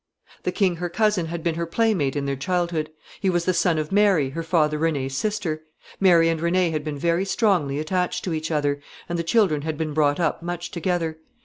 The 0.41 0.51
king 0.51 0.77
her 0.77 0.89
cousin 0.89 1.27
had 1.27 1.43
been 1.43 1.53
her 1.53 1.67
playmate 1.67 2.15
in 2.15 2.25
their 2.25 2.35
childhood. 2.35 2.89
He 3.19 3.29
was 3.29 3.45
the 3.45 3.53
son 3.53 3.77
of 3.77 3.91
Mary, 3.91 4.31
her 4.31 4.41
father 4.41 4.79
René's 4.79 5.15
sister. 5.15 5.61
Mary 5.99 6.27
and 6.27 6.39
René 6.39 6.71
had 6.71 6.83
been 6.83 6.97
very 6.97 7.23
strongly 7.23 7.77
attached 7.77 8.23
to 8.23 8.33
each 8.33 8.49
other, 8.49 8.81
and 9.07 9.19
the 9.19 9.23
children 9.23 9.61
had 9.61 9.77
been 9.77 9.93
brought 9.93 10.19
up 10.19 10.41
much 10.41 10.71
together. 10.71 11.19